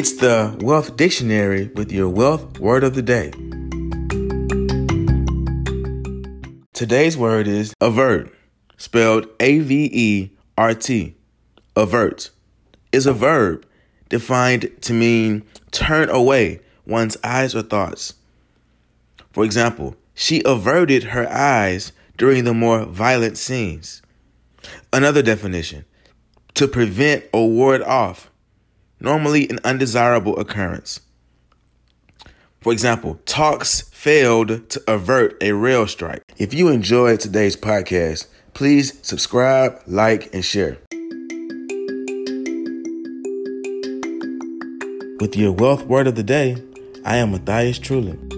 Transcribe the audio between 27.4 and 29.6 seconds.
ward off, normally an